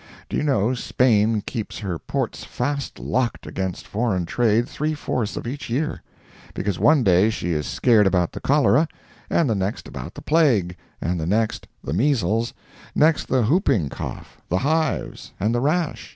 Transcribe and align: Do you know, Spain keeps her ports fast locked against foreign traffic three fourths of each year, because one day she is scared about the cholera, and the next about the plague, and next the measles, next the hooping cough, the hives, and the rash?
Do 0.29 0.35
you 0.35 0.41
know, 0.41 0.73
Spain 0.73 1.41
keeps 1.45 1.77
her 1.77 1.99
ports 1.99 2.43
fast 2.43 2.97
locked 2.97 3.45
against 3.45 3.85
foreign 3.85 4.25
traffic 4.25 4.67
three 4.67 4.95
fourths 4.95 5.37
of 5.37 5.45
each 5.45 5.69
year, 5.69 6.01
because 6.55 6.79
one 6.79 7.03
day 7.03 7.29
she 7.29 7.51
is 7.51 7.67
scared 7.67 8.07
about 8.07 8.31
the 8.31 8.39
cholera, 8.41 8.87
and 9.29 9.47
the 9.47 9.53
next 9.53 9.87
about 9.87 10.15
the 10.15 10.23
plague, 10.23 10.75
and 11.03 11.19
next 11.27 11.67
the 11.83 11.93
measles, 11.93 12.51
next 12.95 13.27
the 13.27 13.43
hooping 13.43 13.89
cough, 13.89 14.41
the 14.49 14.57
hives, 14.57 15.33
and 15.39 15.53
the 15.53 15.61
rash? 15.61 16.09